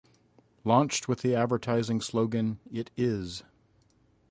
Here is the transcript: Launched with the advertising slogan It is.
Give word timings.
Launched 0.63 1.07
with 1.07 1.21
the 1.21 1.35
advertising 1.35 2.01
slogan 2.01 2.57
It 2.71 2.89
is. 2.97 3.43